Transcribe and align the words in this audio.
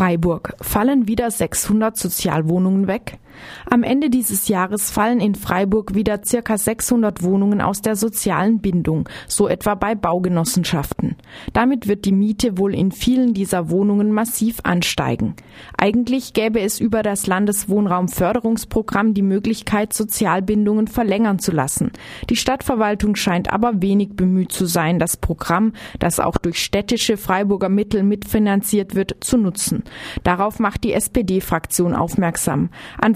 Freiburg. 0.00 0.54
Fallen 0.62 1.08
wieder 1.08 1.30
600 1.30 1.94
Sozialwohnungen 1.94 2.86
weg? 2.86 3.18
Am 3.68 3.82
Ende 3.82 4.10
dieses 4.10 4.48
Jahres 4.48 4.90
fallen 4.90 5.20
in 5.20 5.34
Freiburg 5.34 5.94
wieder 5.94 6.20
circa 6.24 6.58
600 6.58 7.22
Wohnungen 7.22 7.60
aus 7.60 7.82
der 7.82 7.96
sozialen 7.96 8.60
Bindung, 8.60 9.08
so 9.26 9.48
etwa 9.48 9.74
bei 9.74 9.94
Baugenossenschaften. 9.94 11.16
Damit 11.52 11.88
wird 11.88 12.04
die 12.04 12.12
Miete 12.12 12.58
wohl 12.58 12.74
in 12.74 12.92
vielen 12.92 13.34
dieser 13.34 13.70
Wohnungen 13.70 14.12
massiv 14.12 14.58
ansteigen. 14.62 15.34
Eigentlich 15.76 16.32
gäbe 16.32 16.60
es 16.60 16.80
über 16.80 17.02
das 17.02 17.26
Landeswohnraumförderungsprogramm 17.26 19.14
die 19.14 19.22
Möglichkeit, 19.22 19.92
Sozialbindungen 19.92 20.86
verlängern 20.86 21.38
zu 21.38 21.52
lassen. 21.52 21.92
Die 22.28 22.36
Stadtverwaltung 22.36 23.16
scheint 23.16 23.52
aber 23.52 23.82
wenig 23.82 24.16
bemüht 24.16 24.52
zu 24.52 24.66
sein, 24.66 24.98
das 24.98 25.16
Programm, 25.16 25.72
das 25.98 26.20
auch 26.20 26.36
durch 26.36 26.62
städtische 26.62 27.16
Freiburger 27.16 27.68
Mittel 27.68 28.02
mitfinanziert 28.02 28.94
wird, 28.94 29.16
zu 29.20 29.36
nutzen. 29.36 29.84
Darauf 30.22 30.58
macht 30.58 30.84
die 30.84 30.92
SPD-Fraktion 30.92 31.94
aufmerksam. 31.94 32.70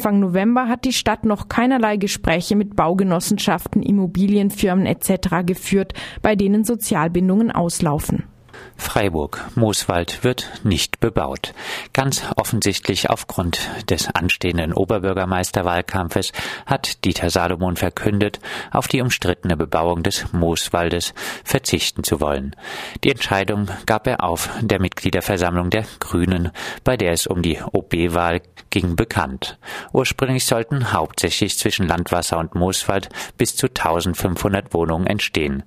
Anfang 0.04 0.20
November 0.20 0.68
hat 0.68 0.84
die 0.84 0.92
Stadt 0.92 1.24
noch 1.24 1.48
keinerlei 1.48 1.96
Gespräche 1.96 2.56
mit 2.56 2.76
Baugenossenschaften, 2.76 3.82
Immobilienfirmen 3.82 4.84
etc. 4.84 5.46
geführt, 5.46 5.94
bei 6.20 6.36
denen 6.36 6.62
Sozialbindungen 6.62 7.50
auslaufen. 7.50 8.24
Freiburg 8.76 9.44
Mooswald 9.54 10.24
wird 10.24 10.50
nicht 10.62 11.00
bebaut. 11.00 11.54
Ganz 11.92 12.24
offensichtlich 12.36 13.10
aufgrund 13.10 13.70
des 13.88 14.08
anstehenden 14.08 14.72
Oberbürgermeisterwahlkampfes 14.72 16.32
hat 16.66 17.04
Dieter 17.04 17.30
Salomon 17.30 17.76
verkündet, 17.76 18.40
auf 18.70 18.88
die 18.88 19.00
umstrittene 19.00 19.56
Bebauung 19.56 20.02
des 20.02 20.32
Mooswaldes 20.32 21.14
verzichten 21.44 22.04
zu 22.04 22.20
wollen. 22.20 22.54
Die 23.04 23.10
Entscheidung 23.10 23.68
gab 23.86 24.06
er 24.06 24.22
auf 24.22 24.50
der 24.60 24.80
Mitgliederversammlung 24.80 25.70
der 25.70 25.84
Grünen, 26.00 26.50
bei 26.82 26.96
der 26.96 27.12
es 27.12 27.26
um 27.26 27.42
die 27.42 27.58
OB-Wahl 27.72 28.42
ging, 28.70 28.96
bekannt. 28.96 29.58
Ursprünglich 29.92 30.44
sollten 30.44 30.92
hauptsächlich 30.92 31.58
zwischen 31.58 31.86
Landwasser 31.86 32.38
und 32.38 32.54
Mooswald 32.54 33.08
bis 33.38 33.56
zu 33.56 33.68
1500 33.68 34.74
Wohnungen 34.74 35.06
entstehen. 35.06 35.62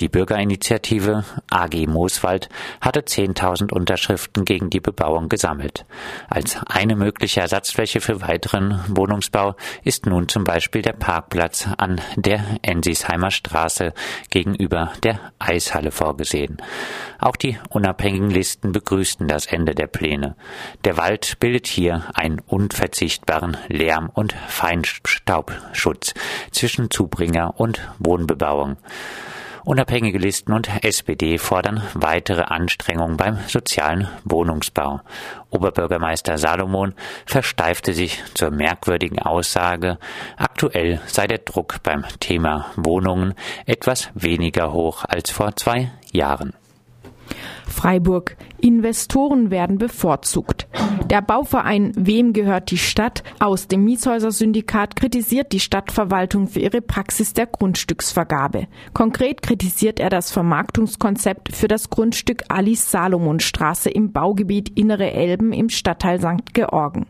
Die 0.00 0.08
Bürgerinitiative 0.08 1.24
AG 1.50 1.86
Mooswald 1.86 2.31
hatte 2.80 3.00
10.000 3.00 3.72
Unterschriften 3.72 4.44
gegen 4.44 4.70
die 4.70 4.80
Bebauung 4.80 5.28
gesammelt. 5.28 5.84
Als 6.28 6.58
eine 6.66 6.96
mögliche 6.96 7.40
Ersatzfläche 7.40 8.00
für 8.00 8.20
weiteren 8.20 8.80
Wohnungsbau 8.88 9.54
ist 9.84 10.06
nun 10.06 10.28
zum 10.28 10.44
Beispiel 10.44 10.82
der 10.82 10.92
Parkplatz 10.92 11.68
an 11.78 12.00
der 12.16 12.44
Ensisheimer 12.62 13.30
Straße 13.30 13.92
gegenüber 14.30 14.92
der 15.02 15.20
Eishalle 15.38 15.90
vorgesehen. 15.90 16.58
Auch 17.18 17.36
die 17.36 17.58
unabhängigen 17.68 18.30
Listen 18.30 18.72
begrüßten 18.72 19.28
das 19.28 19.46
Ende 19.46 19.74
der 19.74 19.86
Pläne. 19.86 20.36
Der 20.84 20.96
Wald 20.96 21.38
bildet 21.40 21.66
hier 21.66 22.04
einen 22.14 22.40
unverzichtbaren 22.40 23.56
Lärm- 23.68 24.10
und 24.12 24.32
Feinstaubschutz 24.48 26.14
zwischen 26.50 26.90
Zubringer 26.90 27.58
und 27.58 27.80
Wohnbebauung. 27.98 28.76
Unabhängige 29.64 30.18
Listen 30.18 30.52
und 30.52 30.68
SPD 30.84 31.38
fordern 31.38 31.82
weitere 31.94 32.42
Anstrengungen 32.42 33.16
beim 33.16 33.38
sozialen 33.46 34.08
Wohnungsbau. 34.24 35.00
Oberbürgermeister 35.50 36.36
Salomon 36.36 36.94
versteifte 37.26 37.94
sich 37.94 38.22
zur 38.34 38.50
merkwürdigen 38.50 39.20
Aussage, 39.20 39.98
aktuell 40.36 41.00
sei 41.06 41.28
der 41.28 41.38
Druck 41.38 41.82
beim 41.84 42.04
Thema 42.18 42.66
Wohnungen 42.76 43.34
etwas 43.64 44.10
weniger 44.14 44.72
hoch 44.72 45.04
als 45.08 45.30
vor 45.30 45.54
zwei 45.54 45.92
Jahren. 46.10 46.54
Freiburg. 47.66 48.36
Investoren 48.60 49.50
werden 49.50 49.78
bevorzugt. 49.78 50.61
Der 51.12 51.20
Bauverein 51.20 51.92
Wem 51.94 52.32
gehört 52.32 52.70
die 52.70 52.78
Stadt 52.78 53.22
aus 53.38 53.68
dem 53.68 53.84
Mietshäuser-Syndikat 53.84 54.96
kritisiert 54.96 55.52
die 55.52 55.60
Stadtverwaltung 55.60 56.46
für 56.46 56.60
ihre 56.60 56.80
Praxis 56.80 57.34
der 57.34 57.44
Grundstücksvergabe. 57.44 58.66
Konkret 58.94 59.42
kritisiert 59.42 60.00
er 60.00 60.08
das 60.08 60.30
Vermarktungskonzept 60.30 61.54
für 61.54 61.68
das 61.68 61.90
Grundstück 61.90 62.44
Alice 62.48 62.90
Salomon 62.90 63.40
Straße 63.40 63.90
im 63.90 64.12
Baugebiet 64.12 64.70
Innere 64.70 65.12
Elben 65.12 65.52
im 65.52 65.68
Stadtteil 65.68 66.18
St. 66.18 66.54
Georgen. 66.54 67.04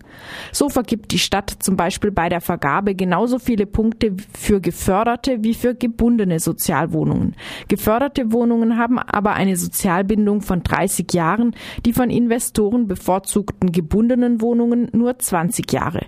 So 0.51 0.69
vergibt 0.69 1.13
die 1.13 1.21
Stadt 1.21 1.59
zum 1.61 1.77
Beispiel 1.77 2.11
bei 2.11 2.29
der 2.29 2.41
Vergabe 2.41 2.97
genauso 2.97 3.39
viele 3.39 3.67
Punkte 3.67 4.17
für 4.37 4.61
geförderte 4.61 5.45
wie 5.45 5.55
für 5.55 5.77
gebundene 5.77 6.41
Sozialwohnungen. 6.41 7.37
Geförderte 7.69 8.33
Wohnungen 8.33 8.79
haben 8.79 8.99
aber 8.99 9.35
eine 9.35 9.55
Sozialbindung 9.55 10.41
von 10.41 10.65
30 10.65 11.13
Jahren, 11.13 11.55
die 11.87 11.93
von 11.93 12.11
Investoren 12.11 12.89
bevorzugten 12.89 13.71
gebundenen 13.71 13.92
Wohnungen 13.93 14.89
nur 14.93 15.19
20 15.19 15.73
Jahre. 15.73 16.07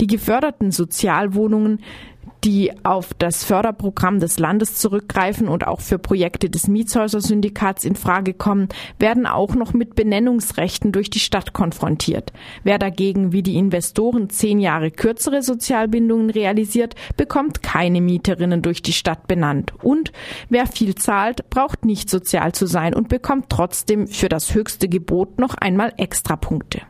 Die 0.00 0.06
geförderten 0.06 0.70
Sozialwohnungen 0.70 1.80
die 2.44 2.72
auf 2.84 3.14
das 3.14 3.44
Förderprogramm 3.44 4.18
des 4.18 4.38
Landes 4.38 4.74
zurückgreifen 4.74 5.48
und 5.48 5.66
auch 5.66 5.80
für 5.80 5.98
Projekte 5.98 6.50
des 6.50 6.66
Mietshäuser-Syndikats 6.66 7.84
in 7.84 7.94
Frage 7.94 8.34
kommen, 8.34 8.68
werden 8.98 9.26
auch 9.26 9.54
noch 9.54 9.72
mit 9.72 9.94
Benennungsrechten 9.94 10.92
durch 10.92 11.08
die 11.08 11.20
Stadt 11.20 11.52
konfrontiert. 11.52 12.32
Wer 12.64 12.78
dagegen 12.78 13.32
wie 13.32 13.42
die 13.42 13.56
Investoren 13.56 14.28
zehn 14.28 14.58
Jahre 14.58 14.90
kürzere 14.90 15.42
Sozialbindungen 15.42 16.30
realisiert, 16.30 16.94
bekommt 17.16 17.62
keine 17.62 18.00
Mieterinnen 18.00 18.62
durch 18.62 18.82
die 18.82 18.92
Stadt 18.92 19.28
benannt. 19.28 19.72
Und 19.82 20.12
wer 20.48 20.66
viel 20.66 20.94
zahlt, 20.96 21.48
braucht 21.48 21.84
nicht 21.84 22.10
sozial 22.10 22.52
zu 22.52 22.66
sein 22.66 22.94
und 22.94 23.08
bekommt 23.08 23.50
trotzdem 23.50 24.08
für 24.08 24.28
das 24.28 24.54
höchste 24.54 24.88
Gebot 24.88 25.38
noch 25.38 25.54
einmal 25.54 25.92
Extrapunkte. 25.96 26.82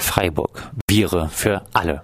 Freiburg. 0.00 0.70
Viere 0.88 1.28
für 1.28 1.62
alle. 1.72 2.02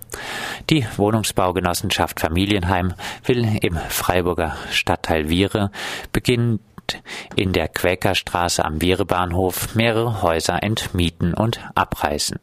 Die 0.71 0.87
Wohnungsbaugenossenschaft 0.97 2.21
Familienheim 2.21 2.95
will 3.25 3.59
im 3.63 3.77
Freiburger 3.77 4.57
Stadtteil 4.71 5.29
Viere 5.29 5.71
beginnend 6.13 6.61
in 7.35 7.53
der 7.53 7.69
Quäkerstraße 7.69 8.65
am 8.65 8.81
Vierebahnhof 8.81 9.75
mehrere 9.75 10.23
Häuser 10.23 10.63
entmieten 10.63 11.35
und 11.35 11.61
abreißen. 11.75 12.39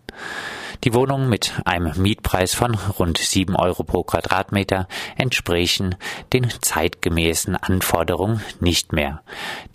Die 0.84 0.94
Wohnungen 0.94 1.30
mit 1.30 1.54
einem 1.64 1.94
Mietpreis 2.02 2.54
von 2.54 2.76
rund 2.76 3.18
7 3.18 3.56
Euro 3.56 3.84
pro 3.84 4.04
Quadratmeter 4.04 4.90
entsprechen 5.16 5.96
den 6.34 6.50
zeitgemäßen 6.50 7.56
Anforderungen 7.56 8.42
nicht 8.60 8.92
mehr. 8.92 9.22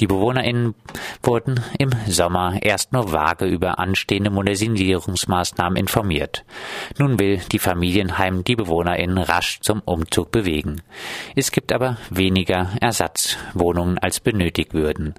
Die 0.01 0.07
BewohnerInnen 0.07 0.75
wurden 1.23 1.61
im 1.79 1.93
Sommer 2.07 2.59
erst 2.61 2.93
nur 2.93 3.11
vage 3.11 3.47
über 3.47 3.79
anstehende 3.79 4.29
Modernisierungsmaßnahmen 4.29 5.79
informiert. 5.79 6.45
Nun 6.99 7.19
will 7.19 7.41
die 7.53 7.59
Familienheim 7.59 8.45
die 8.45 8.57
BewohnerInnen 8.57 9.17
rasch 9.17 9.61
zum 9.63 9.81
Umzug 9.87 10.31
bewegen. 10.31 10.83
Es 11.35 11.53
gibt 11.53 11.73
aber 11.73 11.97
weniger 12.11 12.69
Ersatzwohnungen 12.83 13.97
als 13.97 14.21
benötigt 14.21 14.75
würden. 14.75 15.15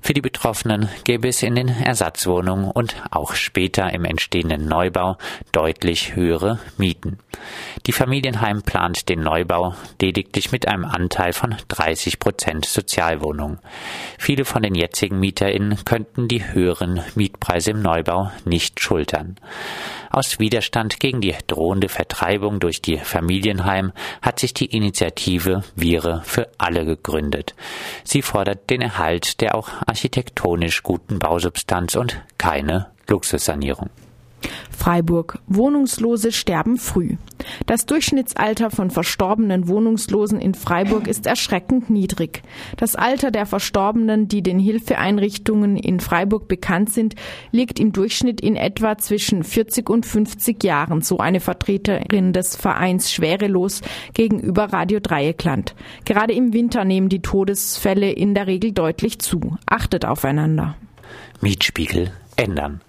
Für 0.00 0.14
die 0.14 0.22
Betroffenen 0.22 0.88
gäbe 1.04 1.28
es 1.28 1.42
in 1.42 1.56
den 1.56 1.68
Ersatzwohnungen 1.68 2.70
und 2.70 2.96
auch 3.10 3.34
später 3.34 3.92
im 3.92 4.06
entstehenden 4.06 4.66
Neubau 4.66 5.18
deutlich 5.52 6.14
höhere 6.14 6.58
Mieten. 6.76 7.18
Die 7.86 7.92
Familienheim 7.92 8.62
plant 8.62 9.08
den 9.08 9.20
Neubau 9.20 9.74
lediglich 10.00 10.52
mit 10.52 10.68
einem 10.68 10.84
Anteil 10.84 11.32
von 11.32 11.54
30 11.68 12.18
Prozent 12.18 12.66
Sozialwohnungen. 12.66 13.58
Viele 14.18 14.44
von 14.44 14.62
den 14.62 14.74
jetzigen 14.74 15.20
MieterInnen 15.20 15.84
könnten 15.84 16.28
die 16.28 16.52
höheren 16.52 17.00
Mietpreise 17.14 17.72
im 17.72 17.82
Neubau 17.82 18.30
nicht 18.44 18.80
schultern. 18.80 19.36
Aus 20.10 20.38
Widerstand 20.38 20.98
gegen 21.00 21.20
die 21.20 21.34
drohende 21.46 21.88
Vertreibung 21.88 22.60
durch 22.60 22.80
die 22.80 22.98
Familienheim 22.98 23.92
hat 24.22 24.38
sich 24.38 24.54
die 24.54 24.66
Initiative 24.66 25.62
Viere 25.74 26.22
für 26.24 26.48
alle 26.58 26.84
gegründet. 26.84 27.54
Sie 28.04 28.22
fordert 28.22 28.70
den 28.70 28.80
Erhalt 28.80 29.40
der 29.40 29.54
auch 29.54 29.68
architektonisch 29.86 30.82
guten 30.82 31.18
Bausubstanz 31.18 31.96
und 31.96 32.22
keine 32.38 32.86
Luxussanierung. 33.08 33.90
Freiburg. 34.70 35.38
Wohnungslose 35.46 36.32
sterben 36.32 36.76
früh. 36.76 37.16
Das 37.66 37.86
Durchschnittsalter 37.86 38.70
von 38.70 38.90
verstorbenen 38.90 39.68
Wohnungslosen 39.68 40.40
in 40.40 40.54
Freiburg 40.54 41.06
ist 41.06 41.26
erschreckend 41.26 41.90
niedrig. 41.90 42.42
Das 42.76 42.96
Alter 42.96 43.30
der 43.30 43.46
Verstorbenen, 43.46 44.28
die 44.28 44.42
den 44.42 44.58
Hilfeeinrichtungen 44.58 45.76
in 45.76 46.00
Freiburg 46.00 46.48
bekannt 46.48 46.92
sind, 46.92 47.14
liegt 47.52 47.80
im 47.80 47.92
Durchschnitt 47.92 48.40
in 48.40 48.56
etwa 48.56 48.98
zwischen 48.98 49.44
40 49.44 49.88
und 49.90 50.06
50 50.06 50.62
Jahren, 50.62 51.02
so 51.02 51.18
eine 51.18 51.40
Vertreterin 51.40 52.32
des 52.32 52.56
Vereins 52.56 53.12
Schwerelos 53.12 53.82
gegenüber 54.14 54.72
Radio 54.72 55.00
Dreieckland. 55.00 55.74
Gerade 56.04 56.34
im 56.34 56.52
Winter 56.52 56.84
nehmen 56.84 57.08
die 57.08 57.22
Todesfälle 57.22 58.12
in 58.12 58.34
der 58.34 58.46
Regel 58.46 58.72
deutlich 58.72 59.18
zu. 59.18 59.56
Achtet 59.66 60.04
aufeinander. 60.04 60.76
Mietspiegel 61.40 62.12
ändern. 62.36 62.80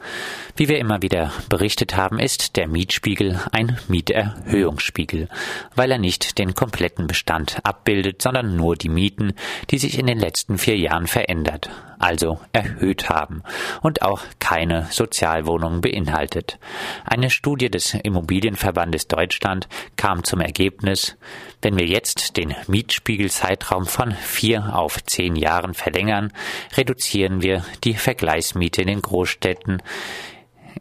Wie 0.57 0.69
wir 0.69 0.80
immer 0.80 1.04
wieder 1.04 1.31
berichtet 1.50 1.95
haben, 1.95 2.18
ist 2.18 2.56
der 2.56 2.68
Mietspiegel 2.68 3.39
ein 3.51 3.77
Mieterhöhungsspiegel, 3.89 5.30
weil 5.75 5.92
er 5.92 6.00
nicht 6.00 6.39
den 6.39 6.56
kompletten 6.56 7.06
Bestand 7.06 7.59
abbildet, 7.62 8.24
sondern 8.24 8.56
nur 8.56 8.75
die 8.75 8.89
Mieten, 8.89 9.33
die 9.69 9.77
sich 9.77 10.00
in 10.00 10.07
den 10.07 10.18
letzten 10.18 10.57
vier 10.57 10.75
Jahren 10.75 11.06
verändert, 11.06 11.69
also 12.00 12.39
erhöht 12.54 13.07
haben 13.07 13.44
und 13.83 14.01
auch 14.01 14.24
keine 14.39 14.88
Sozialwohnungen 14.89 15.81
beinhaltet. 15.81 16.57
Eine 17.06 17.30
Studie 17.30 17.69
des 17.69 17.94
Immobilienverbandes 17.94 19.07
Deutschland 19.07 19.68
kam 19.95 20.24
zum 20.24 20.42
Ergebnis, 20.42 21.18
wenn 21.62 21.77
wir 21.77 21.86
jetzt 21.86 22.36
den 22.36 22.56
Mietspiegelzeitraum 22.65 23.86
von 23.86 24.12
vier 24.12 24.75
auf 24.75 25.04
zehn 25.04 25.36
Jahren 25.36 25.75
verlängern, 25.75 26.33
reduzieren 26.75 27.44
wir 27.44 27.63
die 27.83 27.94
Vergleichsmiete 27.94 28.81
in 28.81 28.88
den 28.88 29.04
Großstädten 29.04 29.83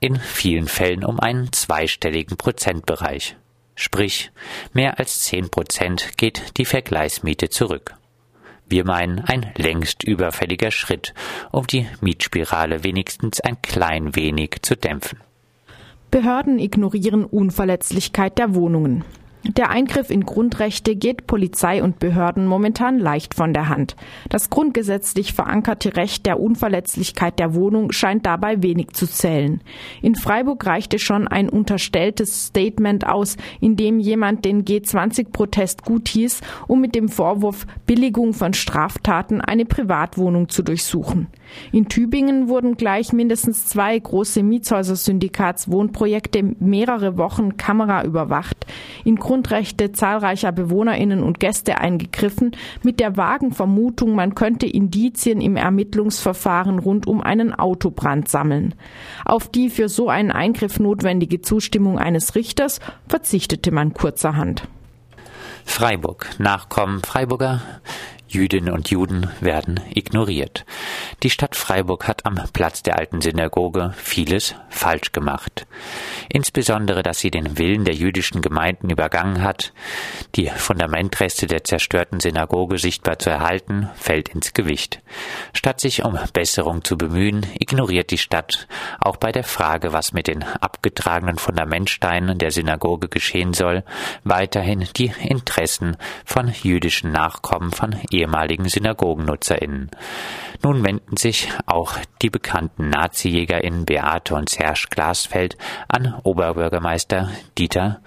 in 0.00 0.16
vielen 0.16 0.68
Fällen 0.68 1.04
um 1.04 1.20
einen 1.20 1.52
zweistelligen 1.52 2.36
Prozentbereich. 2.36 3.36
Sprich, 3.74 4.30
mehr 4.72 4.98
als 4.98 5.20
zehn 5.20 5.50
Prozent 5.50 6.16
geht 6.16 6.56
die 6.56 6.64
Vergleichsmiete 6.64 7.50
zurück. 7.50 7.94
Wir 8.68 8.84
meinen 8.84 9.20
ein 9.20 9.52
längst 9.56 10.02
überfälliger 10.02 10.70
Schritt, 10.70 11.14
um 11.52 11.66
die 11.66 11.86
Mietspirale 12.00 12.82
wenigstens 12.82 13.40
ein 13.40 13.60
klein 13.62 14.16
wenig 14.16 14.56
zu 14.62 14.76
dämpfen. 14.76 15.20
Behörden 16.10 16.58
ignorieren 16.58 17.24
Unverletzlichkeit 17.24 18.38
der 18.38 18.54
Wohnungen. 18.54 19.04
Der 19.48 19.70
Eingriff 19.70 20.10
in 20.10 20.24
Grundrechte 20.24 20.96
geht 20.96 21.26
Polizei 21.26 21.82
und 21.82 22.00
Behörden 22.00 22.46
momentan 22.46 22.98
leicht 22.98 23.34
von 23.34 23.52
der 23.52 23.68
Hand. 23.68 23.94
Das 24.28 24.50
grundgesetzlich 24.50 25.34
verankerte 25.34 25.96
Recht 25.96 26.26
der 26.26 26.40
Unverletzlichkeit 26.40 27.38
der 27.38 27.54
Wohnung 27.54 27.92
scheint 27.92 28.26
dabei 28.26 28.62
wenig 28.62 28.92
zu 28.92 29.06
zählen. 29.06 29.60
In 30.02 30.16
Freiburg 30.16 30.66
reichte 30.66 30.98
schon 30.98 31.28
ein 31.28 31.48
unterstelltes 31.48 32.46
Statement 32.46 33.06
aus, 33.06 33.36
in 33.60 33.76
dem 33.76 34.00
jemand 34.00 34.44
den 34.44 34.64
G20-Protest 34.64 35.84
guthieß, 35.84 36.40
um 36.66 36.80
mit 36.80 36.94
dem 36.94 37.08
Vorwurf 37.08 37.66
Billigung 37.86 38.34
von 38.34 38.52
Straftaten 38.52 39.40
eine 39.40 39.64
Privatwohnung 39.64 40.48
zu 40.48 40.62
durchsuchen. 40.62 41.28
In 41.72 41.88
Tübingen 41.88 42.48
wurden 42.48 42.76
gleich 42.76 43.12
mindestens 43.12 43.66
zwei 43.66 43.98
große 43.98 44.42
Mietshäuser-Syndikats-Wohnprojekte 44.42 46.42
mehrere 46.60 47.16
Wochen 47.16 47.56
kameraüberwacht. 47.56 48.66
In 49.04 49.16
Grundrechte 49.16 49.92
zahlreicher 49.92 50.52
BewohnerInnen 50.52 51.22
und 51.22 51.40
Gäste 51.40 51.78
eingegriffen, 51.78 52.52
mit 52.82 53.00
der 53.00 53.16
vagen 53.16 53.52
Vermutung, 53.52 54.14
man 54.14 54.34
könnte 54.34 54.66
Indizien 54.66 55.40
im 55.40 55.56
Ermittlungsverfahren 55.56 56.78
rund 56.78 57.06
um 57.06 57.22
einen 57.22 57.54
Autobrand 57.54 58.28
sammeln. 58.28 58.74
Auf 59.24 59.48
die 59.48 59.70
für 59.70 59.88
so 59.88 60.08
einen 60.08 60.30
Eingriff 60.30 60.78
notwendige 60.78 61.40
Zustimmung 61.40 61.98
eines 61.98 62.34
Richters 62.34 62.80
verzichtete 63.08 63.70
man 63.70 63.94
kurzerhand. 63.94 64.68
Freiburg. 65.64 66.28
Nachkommen 66.38 67.02
Freiburger 67.02 67.60
Jüdinnen 68.28 68.72
und 68.72 68.90
Juden 68.90 69.28
werden 69.40 69.80
ignoriert. 69.94 70.64
Die 71.22 71.30
Stadt 71.30 71.56
Freiburg 71.56 72.06
hat 72.06 72.26
am 72.26 72.38
Platz 72.52 72.82
der 72.82 72.98
alten 72.98 73.22
Synagoge 73.22 73.94
vieles 73.96 74.54
falsch 74.68 75.12
gemacht. 75.12 75.66
Insbesondere, 76.28 77.02
dass 77.02 77.20
sie 77.20 77.30
den 77.30 77.56
Willen 77.56 77.86
der 77.86 77.94
jüdischen 77.94 78.42
Gemeinden 78.42 78.90
übergangen 78.90 79.42
hat, 79.42 79.72
die 80.34 80.50
Fundamentreste 80.50 81.46
der 81.46 81.64
zerstörten 81.64 82.20
Synagoge 82.20 82.76
sichtbar 82.76 83.18
zu 83.18 83.30
erhalten, 83.30 83.88
fällt 83.94 84.28
ins 84.28 84.52
Gewicht. 84.52 85.00
Statt 85.54 85.80
sich 85.80 86.04
um 86.04 86.18
Besserung 86.34 86.84
zu 86.84 86.98
bemühen, 86.98 87.46
ignoriert 87.58 88.10
die 88.10 88.18
Stadt 88.18 88.68
auch 89.00 89.16
bei 89.16 89.32
der 89.32 89.44
Frage, 89.44 89.94
was 89.94 90.12
mit 90.12 90.26
den 90.26 90.42
abgetragenen 90.42 91.38
Fundamentsteinen 91.38 92.36
der 92.36 92.50
Synagoge 92.50 93.08
geschehen 93.08 93.54
soll, 93.54 93.84
weiterhin 94.22 94.86
die 94.96 95.12
Interessen 95.22 95.96
von 96.26 96.52
jüdischen 96.62 97.10
Nachkommen 97.10 97.72
von 97.72 97.96
ehemaligen 98.10 98.68
SynagogennutzerInnen. 98.68 99.90
Nun 100.62 100.84
wenden 100.84 101.05
sich 101.14 101.48
auch 101.66 101.94
die 102.22 102.30
bekannten 102.30 102.90
Nazi-JägerInnen 102.90 103.84
Beate 103.84 104.34
und 104.34 104.48
Serge 104.48 104.86
Glasfeld 104.90 105.56
an 105.88 106.14
Oberbürgermeister 106.22 107.30
Dieter 107.56 108.00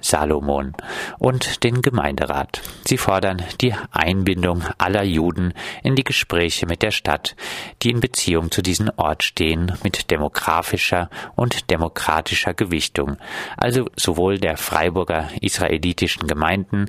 Salomon 0.00 0.74
und 1.18 1.62
den 1.64 1.82
Gemeinderat. 1.82 2.62
Sie 2.84 2.96
fordern 2.96 3.42
die 3.60 3.74
Einbindung 3.90 4.64
aller 4.78 5.02
Juden 5.02 5.54
in 5.82 5.94
die 5.94 6.04
Gespräche 6.04 6.66
mit 6.66 6.82
der 6.82 6.90
Stadt, 6.90 7.36
die 7.82 7.90
in 7.90 8.00
Beziehung 8.00 8.50
zu 8.50 8.62
diesem 8.62 8.90
Ort 8.96 9.22
stehen, 9.22 9.72
mit 9.82 10.10
demografischer 10.10 11.10
und 11.36 11.70
demokratischer 11.70 12.54
Gewichtung, 12.54 13.16
also 13.56 13.88
sowohl 13.96 14.38
der 14.38 14.56
Freiburger 14.56 15.28
israelitischen 15.40 16.26
Gemeinden 16.26 16.86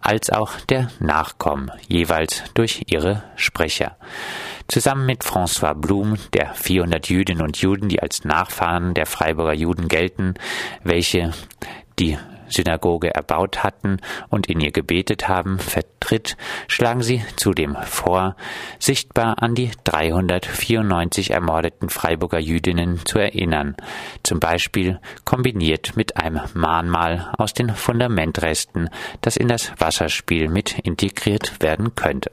als 0.00 0.30
auch 0.30 0.60
der 0.68 0.90
Nachkommen, 1.00 1.70
jeweils 1.88 2.44
durch 2.54 2.84
ihre 2.88 3.22
Sprecher. 3.36 3.96
Zusammen 4.70 5.04
mit 5.04 5.24
François 5.24 5.74
Blum, 5.74 6.14
der 6.32 6.54
400 6.54 7.08
Jüdinnen 7.08 7.42
und 7.42 7.60
Juden, 7.60 7.88
die 7.88 8.00
als 8.00 8.24
Nachfahren 8.24 8.94
der 8.94 9.04
Freiburger 9.04 9.52
Juden 9.52 9.88
gelten, 9.88 10.34
welche 10.84 11.32
die 11.98 12.16
Synagoge 12.46 13.12
erbaut 13.12 13.64
hatten 13.64 13.96
und 14.28 14.46
in 14.46 14.60
ihr 14.60 14.70
gebetet 14.70 15.28
haben, 15.28 15.58
vertritt, 15.58 16.36
schlagen 16.68 17.02
sie 17.02 17.20
zudem 17.34 17.76
vor, 17.82 18.36
sichtbar 18.78 19.42
an 19.42 19.56
die 19.56 19.72
394 19.82 21.32
ermordeten 21.32 21.88
Freiburger 21.88 22.38
Jüdinnen 22.38 23.04
zu 23.04 23.18
erinnern, 23.18 23.74
zum 24.22 24.38
Beispiel 24.38 25.00
kombiniert 25.24 25.96
mit 25.96 26.16
einem 26.16 26.42
Mahnmal 26.54 27.32
aus 27.38 27.54
den 27.54 27.70
Fundamentresten, 27.70 28.88
das 29.20 29.36
in 29.36 29.48
das 29.48 29.72
Wasserspiel 29.78 30.48
mit 30.48 30.78
integriert 30.78 31.60
werden 31.60 31.96
könnte. 31.96 32.30